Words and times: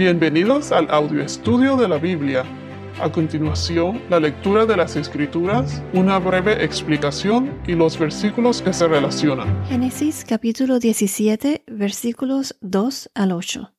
Bienvenidos 0.00 0.72
al 0.72 0.90
audio 0.90 1.20
estudio 1.22 1.76
de 1.76 1.86
la 1.86 1.98
Biblia. 1.98 2.42
A 3.02 3.12
continuación, 3.12 4.00
la 4.08 4.18
lectura 4.18 4.64
de 4.64 4.74
las 4.74 4.96
Escrituras, 4.96 5.82
una 5.92 6.18
breve 6.18 6.64
explicación 6.64 7.60
y 7.66 7.74
los 7.74 7.98
versículos 7.98 8.62
que 8.62 8.72
se 8.72 8.88
relacionan. 8.88 9.62
Génesis 9.66 10.24
capítulo 10.26 10.78
17 10.78 11.64
versículos 11.66 12.56
2 12.62 13.10
al 13.12 13.32
8. 13.32 13.74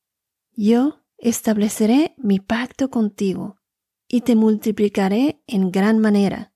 Yo 0.52 1.02
estableceré 1.18 2.14
mi 2.20 2.40
pacto 2.40 2.92
contigo 2.92 3.58
y 4.08 4.22
te 4.22 4.36
multiplicaré 4.36 5.42
en 5.48 5.72
gran 5.72 5.98
manera. 5.98 6.54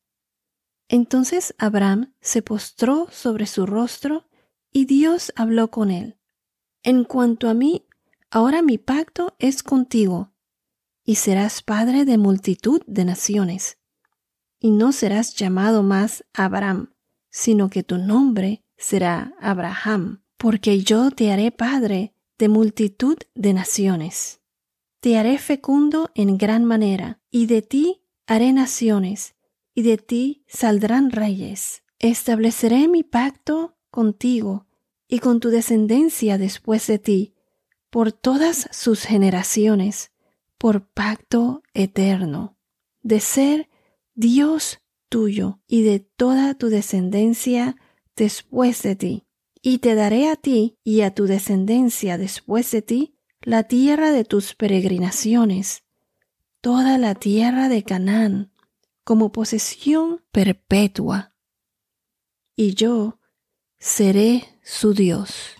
Entonces 0.90 1.56
Abraham 1.58 2.14
se 2.22 2.44
postró 2.44 3.08
sobre 3.10 3.48
su 3.48 3.66
rostro 3.66 4.28
y 4.72 4.86
Dios 4.86 5.34
habló 5.36 5.72
con 5.72 5.90
él. 5.90 6.20
En 6.84 7.04
cuanto 7.04 7.50
a 7.50 7.56
mí, 7.56 7.88
Ahora 8.32 8.62
mi 8.62 8.78
pacto 8.78 9.36
es 9.39 9.64
contigo, 9.64 10.32
y 11.04 11.16
serás 11.16 11.62
padre 11.62 12.05
de 12.05 12.18
multitud 12.18 12.81
de 12.88 13.05
naciones. 13.05 13.77
Y 14.59 14.72
no 14.72 14.91
serás 14.91 15.36
llamado 15.36 15.84
más 15.84 16.26
Abraham, 16.34 16.94
sino 17.30 17.70
que 17.70 17.84
tu 17.84 17.98
nombre 17.98 18.64
será 18.77 19.36
Abraham, 19.40 20.23
porque 20.38 20.81
yo 20.81 21.12
te 21.12 21.31
haré 21.31 21.52
padre 21.52 22.14
de 22.38 22.50
multitud 22.50 23.17
de 23.36 23.53
naciones. 23.53 24.42
Te 25.00 25.17
haré 25.17 25.38
fecundo 25.38 26.12
en 26.16 26.38
gran 26.38 26.66
manera, 26.66 27.22
y 27.30 27.45
de 27.45 27.62
ti 27.62 28.02
haré 28.26 28.52
naciones, 28.53 29.36
y 29.76 29.84
de 29.84 29.98
ti 29.98 30.44
saldrán 30.48 31.12
reyes. 31.12 31.84
Estableceré 32.00 32.88
mi 32.88 33.03
pacto 33.03 33.78
contigo 33.92 34.66
y 35.08 35.20
con 35.20 35.39
tu 35.39 35.50
descendencia 35.50 36.38
después 36.38 36.88
de 36.88 37.00
ti 37.00 37.34
por 37.95 38.12
todas 38.12 38.67
sus 38.73 39.04
generaciones, 39.04 40.12
por 40.58 40.86
pacto 40.86 41.63
eterno, 41.73 42.58
de 43.03 43.22
ser 43.22 43.70
Dios 44.16 44.81
tuyo 45.08 45.61
y 45.66 45.83
de 45.83 46.02
toda 46.02 46.55
tu 46.55 46.67
descendencia 46.67 47.78
después 48.17 48.83
de 48.83 48.97
ti. 48.97 49.23
Y 49.61 49.78
te 49.78 49.95
daré 49.95 50.28
a 50.28 50.36
ti 50.36 50.78
y 50.83 51.03
a 51.03 51.16
tu 51.16 51.25
descendencia 51.25 52.17
después 52.17 52.70
de 52.72 52.81
ti 52.81 53.16
la 53.39 53.64
tierra 53.64 54.11
de 54.11 54.25
tus 54.25 54.55
peregrinaciones, 54.55 55.86
toda 56.59 56.98
la 56.98 57.16
tierra 57.16 57.70
de 57.70 57.83
Canaán, 57.83 58.52
como 59.05 59.31
posesión 59.31 60.22
perpetua. 60.33 61.31
Y 62.58 62.73
yo 62.73 63.22
seré 63.80 64.59
su 64.61 64.94
Dios. 64.94 65.55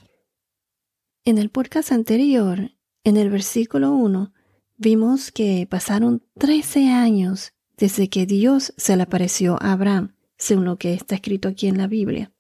En 1.28 1.40
el 1.40 1.50
podcast 1.50 1.92
anterior, 1.92 2.72
en 3.04 3.18
el 3.18 3.32
versículo 3.32 3.94
1, 3.94 4.32
vimos 4.78 5.32
que 5.32 5.66
pasaron 5.68 6.22
13 6.38 6.92
años 6.92 7.54
desde 7.78 8.10
que 8.10 8.28
Dios 8.28 8.76
se 8.78 8.96
le 8.96 9.02
apareció 9.02 9.58
a 9.60 9.72
Abraham, 9.72 10.16
según 10.38 10.66
lo 10.66 10.78
que 10.78 10.94
está 10.94 11.16
escrito 11.16 11.48
aquí 11.48 11.66
en 11.66 11.80
la 11.80 11.88
Biblia. 11.88 12.32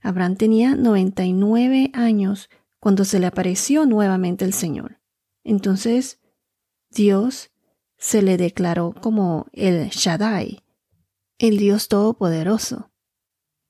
Abraham 0.00 0.34
tenía 0.34 0.74
99 0.74 1.92
años 1.94 2.50
cuando 2.80 3.04
se 3.04 3.20
le 3.20 3.26
apareció 3.26 3.86
nuevamente 3.86 4.44
el 4.44 4.52
Señor. 4.52 4.98
Entonces, 5.44 6.18
Dios 6.90 7.52
se 7.98 8.20
le 8.20 8.36
declaró 8.36 8.94
como 9.00 9.46
el 9.52 9.90
Shaddai, 9.90 10.64
el 11.38 11.56
Dios 11.56 11.86
Todopoderoso. 11.86 12.90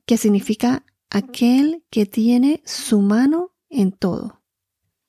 Que 0.07 0.17
significa 0.17 0.85
aquel 1.11 1.85
que 1.91 2.07
tiene 2.07 2.63
su 2.65 3.01
mano 3.01 3.53
en 3.69 3.93
todo. 3.93 4.43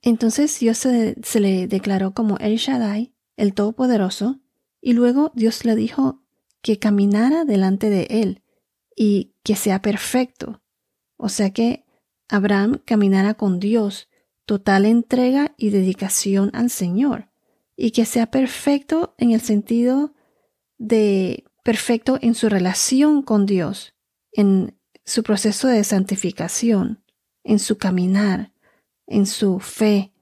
Entonces 0.02 0.58
Dios 0.60 0.78
se, 0.78 1.40
le 1.40 1.68
declaró 1.68 2.14
como 2.14 2.38
El 2.38 2.58
Shaddai, 2.58 3.14
el 3.36 3.54
Todopoderoso, 3.54 4.40
y 4.82 4.94
luego 4.94 5.32
Dios 5.36 5.66
le 5.66 5.76
dijo 5.76 6.24
que 6.62 6.80
caminara 6.80 7.46
delante 7.46 7.90
de 7.90 8.08
él 8.10 8.44
y 8.96 9.34
que 9.44 9.56
sea 9.56 9.82
perfecto. 9.82 10.62
O 11.18 11.30
sea 11.30 11.52
que 11.52 11.86
Abraham 12.30 12.80
caminara 12.86 13.34
con 13.34 13.60
Dios, 13.60 14.08
total 14.46 14.86
entrega 14.86 15.54
y 15.58 15.72
dedicación 15.72 16.52
al 16.54 16.70
Señor, 16.70 17.30
y 17.76 17.92
que 17.92 18.06
sea 18.06 18.28
perfecto 18.28 19.14
en 19.18 19.32
el 19.32 19.42
sentido 19.42 20.14
de 20.78 21.44
perfecto 21.68 22.18
en 22.22 22.34
su 22.34 22.48
relación 22.48 23.22
con 23.22 23.46
Dios, 23.46 23.94
en 24.32 24.80
su 25.04 25.22
proceso 25.22 25.68
de 25.68 25.84
santificación, 25.84 27.04
en 27.44 27.60
su 27.60 27.78
caminar, 27.78 28.54
en 29.06 29.26
su 29.26 29.60
fe, 29.60 30.14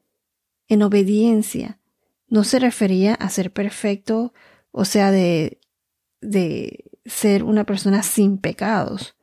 en 0.68 0.82
obediencia. 0.82 1.80
No 2.28 2.44
se 2.46 2.58
refería 2.58 3.14
a 3.14 3.30
ser 3.30 3.54
perfecto, 3.54 4.34
o 4.72 4.86
sea, 4.86 5.12
de, 5.12 5.60
de 6.20 6.86
ser 7.06 7.44
una 7.44 7.64
persona 7.64 8.02
sin 8.02 8.40
pecados. 8.40 9.16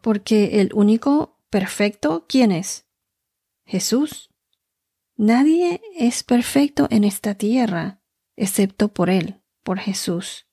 Porque 0.00 0.62
el 0.62 0.70
único 0.72 1.38
perfecto, 1.50 2.24
¿quién 2.30 2.50
es? 2.50 2.86
Jesús. 3.66 4.30
Nadie 5.18 5.82
es 5.98 6.22
perfecto 6.22 6.86
en 6.88 7.04
esta 7.04 7.34
tierra, 7.34 8.00
excepto 8.36 8.88
por 8.88 9.10
Él, 9.10 9.42
por 9.62 9.78
Jesús. 9.78 10.46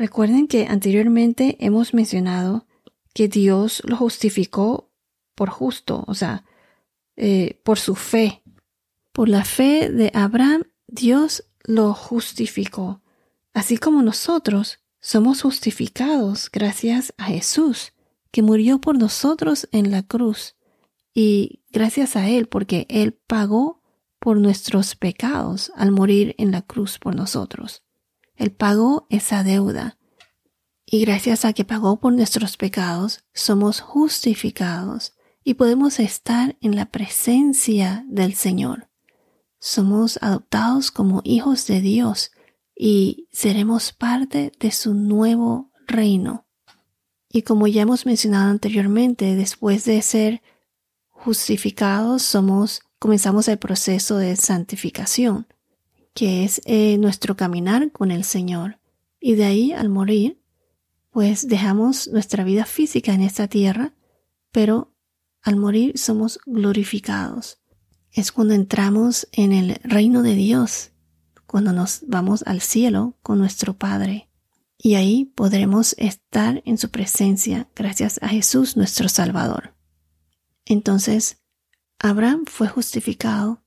Recuerden 0.00 0.48
que 0.48 0.64
anteriormente 0.66 1.58
hemos 1.60 1.92
mencionado 1.92 2.66
que 3.12 3.28
Dios 3.28 3.82
lo 3.84 3.98
justificó 3.98 4.90
por 5.34 5.50
justo, 5.50 6.04
o 6.06 6.14
sea, 6.14 6.46
eh, 7.16 7.60
por 7.64 7.78
su 7.78 7.94
fe. 7.94 8.42
Por 9.12 9.28
la 9.28 9.44
fe 9.44 9.90
de 9.90 10.10
Abraham, 10.14 10.62
Dios 10.86 11.44
lo 11.64 11.92
justificó, 11.92 13.02
así 13.52 13.76
como 13.76 14.00
nosotros 14.00 14.78
somos 15.00 15.42
justificados 15.42 16.50
gracias 16.50 17.12
a 17.18 17.24
Jesús, 17.24 17.92
que 18.30 18.40
murió 18.40 18.80
por 18.80 18.96
nosotros 18.96 19.68
en 19.70 19.90
la 19.90 20.02
cruz, 20.02 20.56
y 21.12 21.62
gracias 21.72 22.16
a 22.16 22.26
Él, 22.26 22.46
porque 22.48 22.86
Él 22.88 23.18
pagó 23.26 23.82
por 24.18 24.38
nuestros 24.38 24.96
pecados 24.96 25.70
al 25.76 25.92
morir 25.92 26.34
en 26.38 26.52
la 26.52 26.62
cruz 26.62 26.98
por 26.98 27.14
nosotros. 27.14 27.82
Él 28.40 28.52
pagó 28.52 29.06
esa 29.10 29.44
deuda. 29.44 29.98
Y 30.86 31.02
gracias 31.02 31.44
a 31.44 31.52
que 31.52 31.66
pagó 31.66 32.00
por 32.00 32.14
nuestros 32.14 32.56
pecados, 32.56 33.22
somos 33.34 33.82
justificados 33.82 35.12
y 35.44 35.54
podemos 35.54 36.00
estar 36.00 36.56
en 36.62 36.74
la 36.74 36.86
presencia 36.86 38.02
del 38.08 38.32
Señor. 38.32 38.88
Somos 39.58 40.18
adoptados 40.22 40.90
como 40.90 41.20
hijos 41.22 41.66
de 41.66 41.82
Dios 41.82 42.32
y 42.74 43.28
seremos 43.30 43.92
parte 43.92 44.52
de 44.58 44.72
su 44.72 44.94
nuevo 44.94 45.70
reino. 45.86 46.46
Y 47.28 47.42
como 47.42 47.66
ya 47.66 47.82
hemos 47.82 48.06
mencionado 48.06 48.50
anteriormente, 48.50 49.36
después 49.36 49.84
de 49.84 50.00
ser 50.00 50.40
justificados, 51.10 52.22
somos, 52.22 52.80
comenzamos 52.98 53.48
el 53.48 53.58
proceso 53.58 54.16
de 54.16 54.34
santificación 54.36 55.46
que 56.20 56.44
es 56.44 56.60
eh, 56.66 56.98
nuestro 56.98 57.34
caminar 57.34 57.92
con 57.92 58.10
el 58.10 58.24
Señor. 58.24 58.78
Y 59.20 59.36
de 59.36 59.44
ahí, 59.44 59.72
al 59.72 59.88
morir, 59.88 60.38
pues 61.08 61.48
dejamos 61.48 62.08
nuestra 62.08 62.44
vida 62.44 62.66
física 62.66 63.14
en 63.14 63.22
esta 63.22 63.48
tierra, 63.48 63.94
pero 64.52 64.94
al 65.40 65.56
morir 65.56 65.96
somos 65.96 66.38
glorificados. 66.44 67.62
Es 68.12 68.32
cuando 68.32 68.52
entramos 68.52 69.28
en 69.32 69.54
el 69.54 69.76
reino 69.82 70.20
de 70.20 70.34
Dios, 70.34 70.90
cuando 71.46 71.72
nos 71.72 72.04
vamos 72.06 72.42
al 72.46 72.60
cielo 72.60 73.16
con 73.22 73.38
nuestro 73.38 73.78
Padre. 73.78 74.28
Y 74.76 74.96
ahí 74.96 75.24
podremos 75.24 75.94
estar 75.96 76.62
en 76.66 76.76
su 76.76 76.90
presencia 76.90 77.70
gracias 77.74 78.18
a 78.20 78.28
Jesús 78.28 78.76
nuestro 78.76 79.08
Salvador. 79.08 79.74
Entonces, 80.66 81.38
Abraham 81.98 82.44
fue 82.44 82.68
justificado 82.68 83.59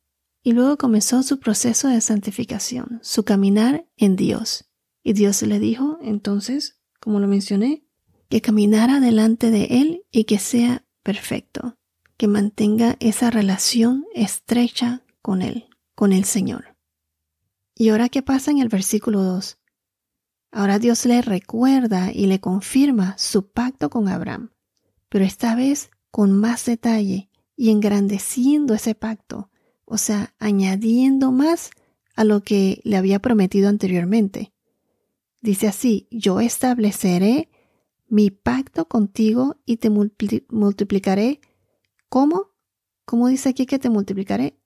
y 0.44 0.52
luego 0.52 0.78
comenzó 0.78 1.24
su 1.24 1.40
proceso 1.40 1.88
de 1.88 2.02
santificación, 2.02 3.00
su 3.02 3.24
caminar 3.24 3.88
en 3.98 4.16
Dios. 4.18 4.66
Y 5.02 5.14
Dios 5.14 5.42
le 5.42 5.60
dijo, 5.60 5.98
entonces, 6.02 6.80
como 7.00 7.20
lo 7.20 7.28
mencioné, 7.28 7.86
que 8.30 8.42
caminara 8.42 9.00
delante 9.00 9.52
de 9.52 9.66
Él 9.66 10.04
y 10.12 10.26
que 10.26 10.40
sea 10.40 10.86
perfecto. 11.02 11.78
que 12.16 12.28
mantenga 12.28 12.96
esa 13.00 13.32
relación 13.32 14.06
estrecha 14.14 15.04
con 15.22 15.42
Él, 15.42 15.66
con 15.96 16.14
el 16.14 16.24
Señor. 16.26 16.78
¿Y 17.76 17.90
ahora 17.90 18.08
qué 18.08 18.22
pasa 18.22 18.52
en 18.52 18.60
el 18.60 18.70
versículo 18.70 19.24
2? 19.24 19.58
Ahora 20.52 20.78
Dios 20.80 21.06
le 21.06 21.22
recuerda 21.22 22.12
y 22.14 22.28
le 22.28 22.40
confirma 22.40 23.18
su 23.18 23.50
pacto 23.50 23.90
con 23.90 24.08
Abraham, 24.08 24.52
pero 25.10 25.26
esta 25.26 25.56
vez 25.56 25.90
con 26.12 26.32
más 26.32 26.66
detalle 26.66 27.30
y 27.56 27.72
engrandeciendo 27.72 28.74
ese 28.76 28.94
pacto, 28.94 29.50
o 29.94 30.00
sea, 30.00 30.34
añadiendo 30.40 31.32
más 31.32 31.70
a 32.16 32.24
lo 32.24 32.42
que 32.42 32.82
le 32.84 32.98
había 32.98 33.20
prometido 33.20 33.70
anteriormente. 33.70 34.52
Dice 35.40 35.68
así, 35.68 36.08
yo 36.10 36.40
estableceré 36.40 37.52
mi 38.08 38.32
pacto 38.32 38.88
contigo 38.88 39.58
y 39.68 39.78
te 39.78 39.92
multiplicaré. 39.92 41.42
¿Cómo? 42.10 42.48
¿Cómo 43.06 43.28
dice 43.28 43.50
aquí 43.50 43.68
que 43.68 43.78
te 43.78 43.92
multiplicaré? 43.92 44.58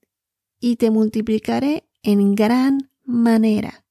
Y 0.60 0.76
te 0.76 0.90
multiplicaré 0.90 1.86
en 2.02 2.34
gran 2.34 2.90
manera. 3.04 3.84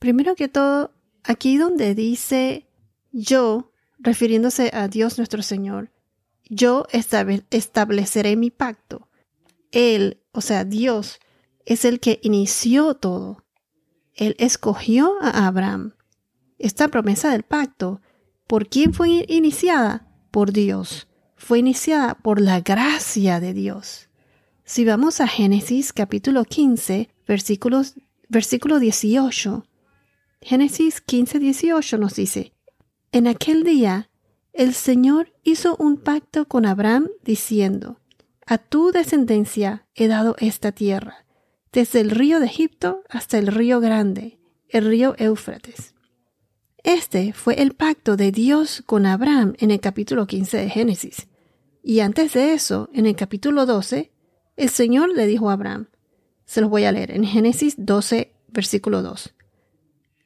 Primero 0.00 0.34
que 0.34 0.48
todo, 0.48 0.94
aquí 1.22 1.58
donde 1.58 1.94
dice 1.94 2.66
yo, 3.12 3.70
refiriéndose 4.00 4.72
a 4.74 4.88
Dios 4.88 5.16
nuestro 5.16 5.42
Señor, 5.42 5.92
yo 6.50 6.86
estableceré 6.90 8.34
mi 8.34 8.50
pacto. 8.50 9.07
Él, 9.72 10.22
o 10.32 10.40
sea, 10.40 10.64
Dios, 10.64 11.18
es 11.66 11.84
el 11.84 12.00
que 12.00 12.20
inició 12.22 12.94
todo. 12.94 13.44
Él 14.14 14.34
escogió 14.38 15.14
a 15.20 15.46
Abraham. 15.46 15.94
Esta 16.58 16.88
promesa 16.88 17.30
del 17.30 17.42
pacto, 17.42 18.00
¿por 18.46 18.68
quién 18.68 18.94
fue 18.94 19.24
iniciada? 19.28 20.08
Por 20.30 20.52
Dios. 20.52 21.06
Fue 21.36 21.60
iniciada 21.60 22.14
por 22.14 22.40
la 22.40 22.60
gracia 22.60 23.38
de 23.38 23.52
Dios. 23.54 24.08
Si 24.64 24.84
vamos 24.84 25.20
a 25.20 25.28
Génesis 25.28 25.92
capítulo 25.92 26.44
15, 26.44 27.08
versículos, 27.26 27.94
versículo 28.28 28.78
18, 28.78 29.64
Génesis 30.40 31.00
15, 31.00 31.38
18 31.38 31.98
nos 31.98 32.14
dice, 32.14 32.52
En 33.12 33.26
aquel 33.26 33.64
día 33.64 34.10
el 34.52 34.74
Señor 34.74 35.32
hizo 35.44 35.76
un 35.76 35.96
pacto 35.96 36.46
con 36.46 36.66
Abraham 36.66 37.08
diciendo, 37.22 38.00
A 38.50 38.56
tu 38.56 38.92
descendencia 38.92 39.86
he 39.94 40.08
dado 40.08 40.34
esta 40.38 40.72
tierra, 40.72 41.26
desde 41.70 42.00
el 42.00 42.10
río 42.10 42.40
de 42.40 42.46
Egipto 42.46 43.02
hasta 43.10 43.36
el 43.36 43.46
río 43.48 43.78
grande, 43.78 44.38
el 44.70 44.86
río 44.86 45.14
Éufrates. 45.18 45.94
Este 46.82 47.34
fue 47.34 47.60
el 47.60 47.74
pacto 47.74 48.16
de 48.16 48.32
Dios 48.32 48.82
con 48.86 49.04
Abraham 49.04 49.52
en 49.58 49.70
el 49.70 49.80
capítulo 49.80 50.26
15 50.26 50.56
de 50.56 50.70
Génesis. 50.70 51.28
Y 51.82 52.00
antes 52.00 52.32
de 52.32 52.54
eso, 52.54 52.88
en 52.94 53.04
el 53.04 53.16
capítulo 53.16 53.66
12, 53.66 54.12
el 54.56 54.70
Señor 54.70 55.14
le 55.14 55.26
dijo 55.26 55.50
a 55.50 55.52
Abraham, 55.52 55.88
se 56.46 56.62
los 56.62 56.70
voy 56.70 56.84
a 56.84 56.92
leer 56.92 57.10
en 57.10 57.24
Génesis 57.24 57.74
12, 57.76 58.32
versículo 58.48 59.02
2. 59.02 59.34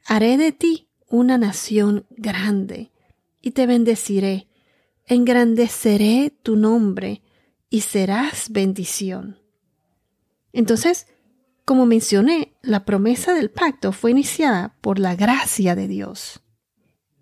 Haré 0.07 0.37
de 0.37 0.53
ti 0.53 0.87
una 1.09 1.39
nación 1.39 2.07
grande 2.11 2.93
y 3.41 3.51
te 3.51 3.67
bendeciré, 3.67 4.47
engrandeceré 5.07 6.33
tu 6.45 6.55
nombre 6.55 7.21
y 7.73 7.81
serás 7.81 8.53
bendición. 8.53 9.41
Entonces, 10.53 11.07
como 11.65 11.87
mencioné, 11.87 12.55
la 12.63 12.85
promesa 12.85 13.35
del 13.35 13.51
pacto 13.51 13.91
fue 13.91 14.11
iniciada 14.11 14.77
por 14.81 14.99
la 14.99 15.17
gracia 15.17 15.75
de 15.75 15.89
Dios. 15.89 16.43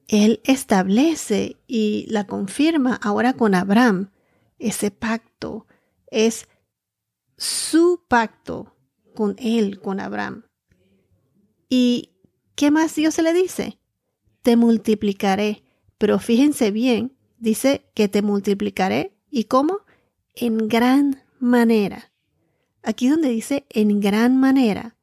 Él 0.08 0.40
establece 0.44 1.56
y 1.66 2.06
la 2.10 2.26
confirma 2.26 2.98
ahora 3.00 3.32
con 3.34 3.54
Abraham. 3.54 4.10
Ese 4.58 4.90
pacto 4.90 5.66
es 6.10 6.48
su 7.36 8.02
pacto 8.08 8.76
con 9.14 9.36
él, 9.38 9.80
con 9.80 10.00
Abraham. 10.00 10.44
¿Y 11.68 12.10
qué 12.56 12.70
más 12.70 12.94
Dios 12.94 13.14
se 13.14 13.22
le 13.22 13.32
dice? 13.32 13.78
Te 14.42 14.56
multiplicaré 14.56 15.62
pero 16.00 16.18
fíjense 16.18 16.70
bien, 16.70 17.14
dice 17.40 17.84
que 17.92 18.08
te 18.08 18.22
multiplicaré. 18.22 19.12
¿Y 19.30 19.44
cómo? 19.44 19.80
En 20.34 20.68
gran 20.68 21.22
manera. 21.38 22.10
Aquí 22.82 23.08
donde 23.08 23.28
dice 23.28 23.66
en 23.70 24.00
gran 24.00 24.38
manera, 24.38 24.96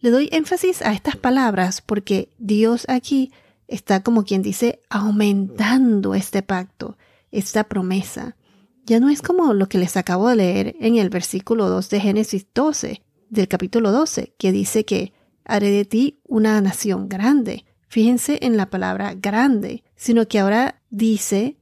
le 0.00 0.10
doy 0.10 0.28
énfasis 0.32 0.82
a 0.82 0.92
estas 0.92 1.16
palabras 1.16 1.80
porque 1.80 2.28
Dios 2.38 2.84
aquí 2.88 3.32
está 3.68 4.02
como 4.02 4.24
quien 4.24 4.42
dice 4.42 4.82
aumentando 4.90 6.14
este 6.14 6.42
pacto, 6.42 6.96
esta 7.30 7.64
promesa. 7.64 8.36
Ya 8.84 9.00
no 9.00 9.08
es 9.08 9.22
como 9.22 9.54
lo 9.54 9.68
que 9.68 9.78
les 9.78 9.96
acabo 9.96 10.28
de 10.28 10.36
leer 10.36 10.76
en 10.78 10.96
el 10.96 11.08
versículo 11.08 11.68
2 11.70 11.88
de 11.88 12.00
Génesis 12.00 12.46
12, 12.54 13.02
del 13.30 13.48
capítulo 13.48 13.90
12, 13.90 14.34
que 14.38 14.52
dice 14.52 14.84
que 14.84 15.12
haré 15.44 15.70
de 15.70 15.84
ti 15.84 16.20
una 16.28 16.60
nación 16.60 17.08
grande. 17.08 17.64
Fíjense 17.88 18.38
en 18.42 18.56
la 18.56 18.68
palabra 18.70 19.14
grande, 19.14 19.84
sino 19.96 20.28
que 20.28 20.38
ahora 20.38 20.82
dice 20.90 21.56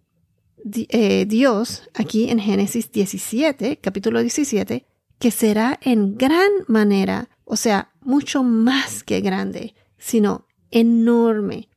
eh, 0.64 1.26
Dios 1.26 1.88
aquí 1.94 2.28
en 2.30 2.38
Génesis 2.38 2.90
17, 2.92 3.78
capítulo 3.78 4.20
17, 4.20 4.86
que 5.18 5.30
será 5.30 5.78
en 5.82 6.16
gran 6.16 6.50
manera, 6.66 7.28
o 7.44 7.56
sea, 7.56 7.92
mucho 8.00 8.42
más 8.42 9.04
que 9.04 9.20
grande, 9.20 9.74
sino 9.98 10.46
enorme, 10.70 11.68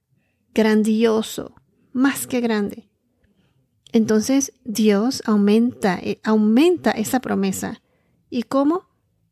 grandioso, 0.53 1.53
más 1.93 2.27
que 2.27 2.41
grande. 2.41 2.89
Entonces 3.91 4.53
Dios 4.63 5.21
aumenta, 5.25 5.99
eh, 6.01 6.19
aumenta 6.23 6.91
esa 6.91 7.19
promesa. 7.19 7.81
¿Y 8.29 8.43
cómo? 8.43 8.89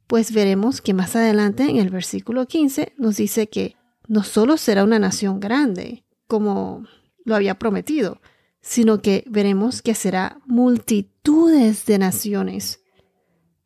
Pues 0.08 0.32
veremos 0.32 0.82
que 0.82 0.94
más 0.94 1.16
adelante 1.16 1.64
en 1.64 1.78
el 1.78 1.90
versículo 1.90 2.48
15 2.48 2.94
nos 2.98 3.18
dice 3.18 3.48
que 3.48 3.76
no 4.08 4.24
solo 4.24 4.58
será 4.58 4.84
una 4.84 5.00
nación 5.00 5.40
grande, 5.40 6.06
como 6.28 6.86
lo 7.26 7.36
había 7.36 7.58
prometido, 7.58 8.22
sino 8.64 9.02
que 9.02 9.26
veremos 9.28 9.82
que 9.82 9.94
será 9.94 10.40
multitudes 10.46 11.86
de 11.86 12.00
naciones. 12.00 12.80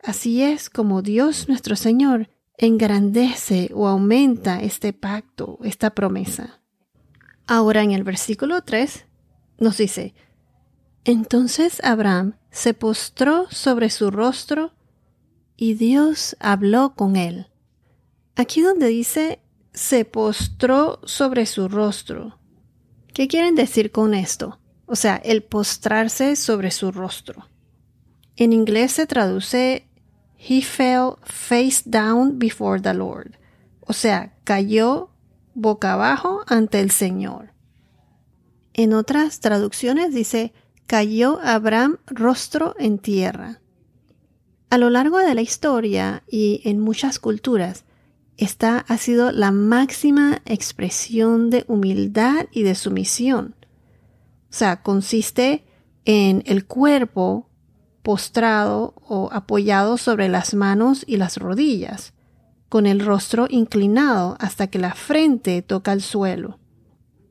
Así 0.04 0.42
es 0.42 0.70
como 0.72 1.04
Dios 1.04 1.48
nuestro 1.48 1.76
Señor 1.76 2.30
engrandece 2.58 3.70
o 3.76 3.88
aumenta 3.88 4.60
este 4.60 4.94
pacto, 4.94 5.60
esta 5.64 5.92
promesa. 5.92 6.62
Ahora 7.46 7.84
en 7.84 7.92
el 7.92 8.04
versículo 8.04 8.64
3 8.64 9.06
nos 9.60 9.78
dice, 9.78 10.16
entonces 11.06 11.80
Abraham 11.84 12.36
se 12.50 12.74
postró 12.74 13.46
sobre 13.52 13.92
su 13.92 14.10
rostro 14.10 14.74
y 15.56 15.76
Dios 15.76 16.36
habló 16.40 16.96
con 16.96 17.16
él. 17.16 17.48
Aquí 18.36 18.62
donde 18.62 18.88
dice 18.88 19.42
se 19.74 20.06
postró 20.06 21.00
sobre 21.04 21.46
su 21.46 21.68
rostro. 21.70 22.40
¿Qué 23.14 23.28
quieren 23.28 23.54
decir 23.54 23.92
con 23.92 24.16
esto? 24.16 24.60
O 24.88 24.96
sea, 24.96 25.18
el 25.18 25.44
postrarse 25.44 26.36
sobre 26.36 26.72
su 26.72 26.92
rostro. 26.92 27.48
En 28.36 28.54
inglés 28.54 28.94
se 28.94 29.06
traduce 29.06 29.88
He 30.40 30.62
fell 30.62 31.18
face 31.24 31.84
down 31.86 32.40
before 32.40 32.82
the 32.82 32.94
Lord. 32.94 33.38
O 33.82 33.94
sea, 33.94 34.34
cayó 34.44 35.12
boca 35.54 35.94
abajo 35.94 36.42
ante 36.48 36.80
el 36.80 36.92
Señor. 36.92 37.54
En 38.74 38.94
otras 38.94 39.40
traducciones 39.40 40.14
dice 40.14 40.54
cayó 40.86 41.40
Abraham 41.44 41.98
rostro 42.08 42.74
en 42.80 42.98
tierra. 42.98 43.60
A 44.70 44.78
lo 44.78 44.90
largo 44.90 45.18
de 45.18 45.36
la 45.36 45.42
historia 45.42 46.24
y 46.30 46.62
en 46.64 46.80
muchas 46.80 47.20
culturas, 47.20 47.84
esta 48.38 48.80
ha 48.88 48.98
sido 48.98 49.32
la 49.32 49.52
máxima 49.52 50.42
expresión 50.46 51.50
de 51.50 51.66
humildad 51.68 52.46
y 52.52 52.64
de 52.64 52.76
sumisión. 52.76 53.56
O 54.50 54.54
sea, 54.54 54.82
consiste 54.82 55.66
en 56.06 56.44
el 56.46 56.66
cuerpo 56.66 57.50
postrado 58.02 58.96
o 59.06 59.30
apoyado 59.34 59.98
sobre 59.98 60.30
las 60.30 60.54
manos 60.54 61.04
y 61.06 61.18
las 61.18 61.38
rodillas, 61.38 62.14
con 62.70 62.86
el 62.86 63.02
rostro 63.02 63.48
inclinado 63.50 64.38
hasta 64.40 64.68
que 64.68 64.80
la 64.80 64.94
frente 64.94 65.62
toca 65.62 65.92
el 65.92 66.02
suelo. 66.02 66.60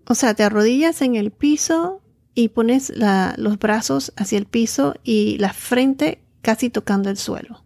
O 0.07 0.15
sea, 0.15 0.35
te 0.35 0.43
arrodillas 0.43 1.01
en 1.01 1.17
el 1.17 1.31
piso 1.31 2.03
y 2.35 2.49
pones 2.49 2.93
los 3.39 3.59
brazos 3.59 4.13
hacia 4.17 4.37
el 4.37 4.45
piso 4.45 4.95
y 5.03 5.39
la 5.39 5.55
frente 5.55 6.23
casi 6.43 6.69
tocando 6.69 7.09
el 7.09 7.17
suelo. 7.17 7.65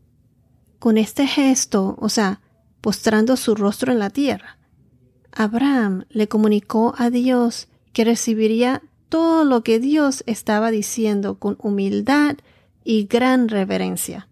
Con 0.79 0.97
este 0.97 1.27
gesto, 1.27 1.97
o 1.99 2.09
sea, 2.09 2.41
postrando 2.81 3.37
su 3.37 3.57
rostro 3.57 3.93
en 3.93 3.99
la 3.99 4.11
tierra. 4.11 4.59
Abraham 5.33 6.05
le 6.09 6.29
comunicó 6.29 6.95
a 6.97 7.11
Dios 7.11 7.69
que 7.93 8.05
recibiría 8.05 8.83
todo 9.11 9.45
lo 9.45 9.63
que 9.63 9.79
Dios 9.79 10.23
estaba 10.27 10.71
diciendo 10.71 11.39
con 11.39 11.59
humildad 11.61 12.37
y 12.83 13.05
gran 13.05 13.49
reverencia. 13.49 14.29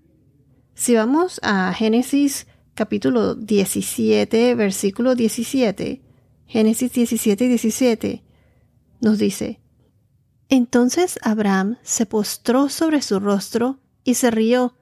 Si 0.74 0.94
vamos 0.94 1.40
a 1.42 1.72
Génesis 1.74 2.46
capítulo 2.74 3.34
17, 3.34 4.54
versículo 4.54 5.16
17, 5.16 6.00
Génesis 6.46 6.92
17 6.92 7.44
y 7.44 7.48
17, 7.48 8.22
nos 9.00 9.18
dice, 9.18 9.60
Entonces 10.48 11.18
Abraham 11.22 11.76
se 11.82 12.06
postró 12.06 12.68
sobre 12.68 13.02
su 13.02 13.18
rostro 13.18 13.80
y 14.04 14.14
se 14.14 14.30
rió, 14.30 14.76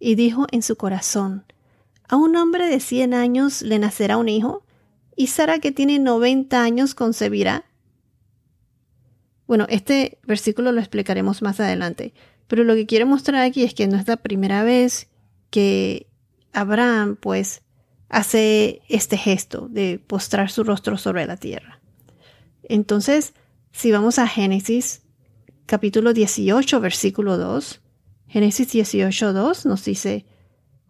y 0.00 0.14
dijo 0.14 0.46
en 0.52 0.62
su 0.62 0.76
corazón, 0.76 1.44
A 2.08 2.16
un 2.16 2.34
hombre 2.36 2.66
de 2.66 2.80
cien 2.80 3.12
años 3.12 3.60
le 3.60 3.78
nacerá 3.78 4.16
un 4.16 4.30
hijo, 4.30 4.64
y 5.14 5.26
Sara 5.26 5.58
que 5.58 5.70
tiene 5.70 5.98
noventa 5.98 6.62
años 6.62 6.94
concebirá. 6.94 7.66
Bueno, 9.46 9.66
este 9.68 10.18
versículo 10.26 10.72
lo 10.72 10.80
explicaremos 10.80 11.42
más 11.42 11.60
adelante, 11.60 12.14
pero 12.46 12.64
lo 12.64 12.74
que 12.74 12.86
quiero 12.86 13.06
mostrar 13.06 13.42
aquí 13.42 13.62
es 13.62 13.74
que 13.74 13.86
no 13.86 13.96
es 13.96 14.08
la 14.08 14.16
primera 14.16 14.62
vez 14.62 15.08
que 15.50 16.06
Abraham 16.52 17.16
pues 17.16 17.62
hace 18.08 18.82
este 18.88 19.16
gesto 19.16 19.68
de 19.68 19.98
postrar 19.98 20.50
su 20.50 20.64
rostro 20.64 20.96
sobre 20.96 21.26
la 21.26 21.36
tierra. 21.36 21.80
Entonces, 22.62 23.34
si 23.72 23.92
vamos 23.92 24.18
a 24.18 24.26
Génesis 24.26 25.02
capítulo 25.66 26.12
18, 26.12 26.80
versículo 26.80 27.36
2, 27.38 27.80
Génesis 28.28 28.72
18, 28.72 29.32
2 29.32 29.66
nos 29.66 29.84
dice, 29.84 30.26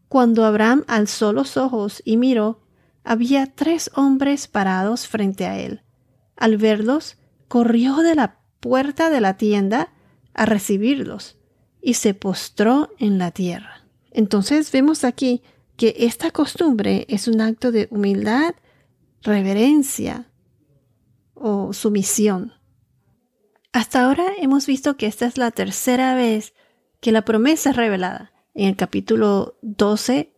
Cuando 0.08 0.44
Abraham 0.44 0.84
alzó 0.86 1.32
los 1.32 1.56
ojos 1.56 2.02
y 2.04 2.16
miró, 2.16 2.60
había 3.04 3.52
tres 3.54 3.90
hombres 3.94 4.48
parados 4.48 5.08
frente 5.08 5.46
a 5.46 5.58
él. 5.58 5.82
Al 6.36 6.56
verlos, 6.56 7.16
corrió 7.48 7.96
de 7.98 8.14
la 8.14 8.38
puerta 8.64 9.10
de 9.10 9.20
la 9.20 9.36
tienda 9.36 9.92
a 10.32 10.46
recibirlos 10.46 11.36
y 11.82 11.94
se 11.94 12.14
postró 12.14 12.88
en 12.98 13.18
la 13.18 13.30
tierra. 13.30 13.84
Entonces 14.10 14.72
vemos 14.72 15.04
aquí 15.04 15.42
que 15.76 15.94
esta 15.98 16.30
costumbre 16.30 17.04
es 17.10 17.28
un 17.28 17.42
acto 17.42 17.72
de 17.72 17.88
humildad, 17.90 18.54
reverencia 19.20 20.30
o 21.34 21.74
sumisión. 21.74 22.54
Hasta 23.72 24.06
ahora 24.06 24.24
hemos 24.38 24.66
visto 24.66 24.96
que 24.96 25.08
esta 25.08 25.26
es 25.26 25.36
la 25.36 25.50
tercera 25.50 26.14
vez 26.14 26.54
que 27.00 27.12
la 27.12 27.22
promesa 27.22 27.68
es 27.68 27.76
revelada 27.76 28.32
en 28.54 28.68
el 28.68 28.76
capítulo 28.76 29.58
12 29.60 30.32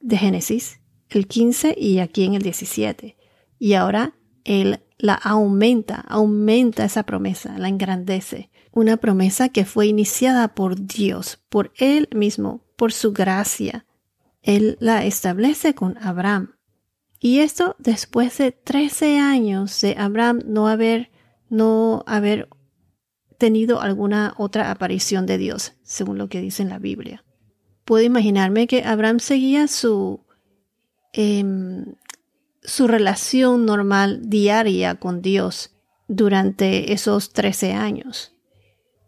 de 0.00 0.16
Génesis, 0.16 0.80
el 1.10 1.26
15 1.26 1.74
y 1.78 1.98
aquí 1.98 2.24
en 2.24 2.32
el 2.32 2.40
17. 2.40 3.18
Y 3.58 3.74
ahora 3.74 4.14
él 4.44 4.80
la 4.98 5.14
aumenta, 5.14 6.04
aumenta 6.08 6.84
esa 6.84 7.04
promesa, 7.04 7.58
la 7.58 7.68
engrandece. 7.68 8.50
Una 8.72 8.96
promesa 8.96 9.48
que 9.48 9.64
fue 9.64 9.86
iniciada 9.86 10.54
por 10.54 10.86
Dios, 10.86 11.40
por 11.48 11.72
Él 11.76 12.08
mismo, 12.12 12.64
por 12.76 12.92
su 12.92 13.12
gracia, 13.12 13.86
él 14.42 14.76
la 14.80 15.04
establece 15.04 15.74
con 15.74 15.98
Abraham. 15.98 16.54
Y 17.20 17.40
esto 17.40 17.76
después 17.78 18.38
de 18.38 18.52
13 18.52 19.18
años 19.18 19.80
de 19.80 19.96
Abraham 19.98 20.40
no 20.46 20.68
haber, 20.68 21.10
no 21.50 22.04
haber 22.06 22.48
tenido 23.36 23.80
alguna 23.80 24.34
otra 24.38 24.70
aparición 24.70 25.26
de 25.26 25.38
Dios, 25.38 25.74
según 25.82 26.18
lo 26.18 26.28
que 26.28 26.40
dice 26.40 26.62
en 26.62 26.68
la 26.68 26.78
Biblia. 26.78 27.24
Puedo 27.84 28.04
imaginarme 28.04 28.66
que 28.66 28.84
Abraham 28.84 29.18
seguía 29.18 29.66
su, 29.68 30.24
em, 31.12 31.94
su 32.68 32.86
relación 32.86 33.64
normal 33.64 34.20
diaria 34.28 34.96
con 34.96 35.22
Dios 35.22 35.70
durante 36.06 36.92
esos 36.92 37.32
13 37.32 37.72
años. 37.72 38.34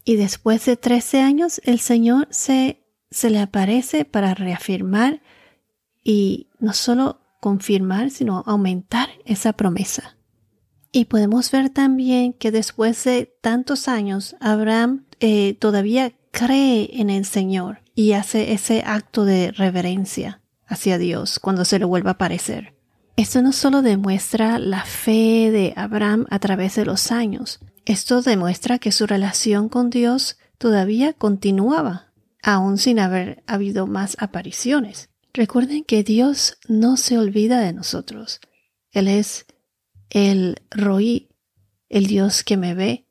Y 0.04 0.16
después 0.16 0.64
de 0.64 0.76
13 0.76 1.20
años, 1.20 1.60
el 1.64 1.78
Señor 1.78 2.26
se, 2.30 2.82
se 3.10 3.28
le 3.28 3.38
aparece 3.38 4.04
para 4.06 4.34
reafirmar 4.34 5.22
y 6.02 6.48
no 6.58 6.72
solo 6.72 7.20
confirmar, 7.40 8.10
sino 8.10 8.42
aumentar 8.46 9.10
esa 9.26 9.52
promesa. 9.52 10.16
Y 10.90 11.04
podemos 11.04 11.50
ver 11.50 11.68
también 11.68 12.32
que 12.32 12.50
después 12.50 13.04
de 13.04 13.32
tantos 13.42 13.88
años, 13.88 14.36
Abraham 14.40 15.04
eh, 15.20 15.54
todavía 15.54 16.12
cree 16.30 16.90
en 16.94 17.10
el 17.10 17.26
Señor 17.26 17.82
y 17.94 18.12
hace 18.12 18.52
ese 18.52 18.82
acto 18.86 19.26
de 19.26 19.52
reverencia 19.52 20.40
hacia 20.66 20.96
Dios 20.96 21.38
cuando 21.38 21.66
se 21.66 21.78
le 21.78 21.84
vuelve 21.84 22.08
a 22.08 22.12
aparecer. 22.12 22.79
Esto 23.20 23.42
no 23.42 23.52
solo 23.52 23.82
demuestra 23.82 24.58
la 24.58 24.82
fe 24.86 25.50
de 25.50 25.74
Abraham 25.76 26.24
a 26.30 26.38
través 26.38 26.76
de 26.76 26.86
los 26.86 27.12
años, 27.12 27.60
esto 27.84 28.22
demuestra 28.22 28.78
que 28.78 28.92
su 28.92 29.06
relación 29.06 29.68
con 29.68 29.90
Dios 29.90 30.38
todavía 30.56 31.12
continuaba, 31.12 32.14
aún 32.42 32.78
sin 32.78 32.98
haber 32.98 33.42
habido 33.46 33.86
más 33.86 34.16
apariciones. 34.20 35.10
Recuerden 35.34 35.84
que 35.84 36.02
Dios 36.02 36.56
no 36.66 36.96
se 36.96 37.18
olvida 37.18 37.60
de 37.60 37.74
nosotros. 37.74 38.40
Él 38.90 39.06
es 39.06 39.44
el 40.08 40.56
Roí, 40.70 41.28
el 41.90 42.06
Dios 42.06 42.42
que 42.42 42.56
me 42.56 42.72
ve, 42.72 43.06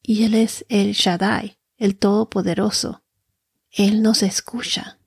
y 0.00 0.22
Él 0.22 0.34
es 0.34 0.64
el 0.68 0.92
Shaddai, 0.92 1.58
el 1.76 1.96
Todopoderoso. 1.96 3.02
Él 3.72 4.00
nos 4.00 4.22
escucha, 4.22 5.00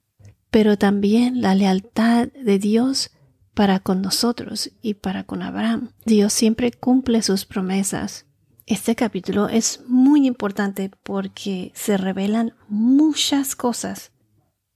pero 0.52 0.78
también 0.78 1.42
la 1.42 1.56
lealtad 1.56 2.28
de 2.28 2.60
Dios 2.60 3.10
para 3.54 3.80
con 3.80 4.02
nosotros 4.02 4.72
y 4.82 4.96
para 4.96 5.24
con 5.24 5.42
Abraham. 5.42 5.92
Dios 6.06 6.34
siempre 6.34 6.72
cumple 6.72 7.22
sus 7.22 7.46
promesas. 7.46 8.26
Este 8.66 8.96
capítulo 8.96 9.50
es 9.50 9.82
muy 9.88 10.26
importante 10.26 10.90
porque 11.04 11.72
se 11.76 11.98
revelan 11.98 12.54
muchas 12.70 13.56
cosas 13.56 14.14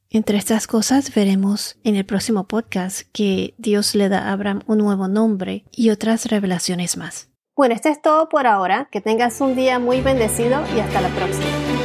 entre 0.10 0.38
estas 0.38 0.68
cosas 0.68 1.14
veremos 1.14 1.78
en 1.84 1.96
el 1.96 2.06
próximo 2.06 2.46
podcast 2.46 3.02
que 3.12 3.54
Dios 3.58 3.94
le 3.94 4.08
da 4.08 4.30
a 4.30 4.32
Abraham 4.32 4.62
un 4.66 4.78
nuevo 4.78 5.10
nombre 5.10 5.66
y 5.72 5.90
otras 5.90 6.28
revelaciones 6.28 6.96
más. 6.96 7.30
Bueno, 7.58 7.76
esto 7.76 7.90
es 7.90 8.02
todo 8.02 8.30
por 8.30 8.48
ahora. 8.48 8.88
Que 8.90 9.02
tengas 9.02 9.42
un 9.42 9.56
día 9.56 9.80
muy 9.80 10.00
bendecido 10.00 10.62
y 10.76 10.80
hasta 10.80 11.02
la 11.02 11.10
próxima. 11.10 11.77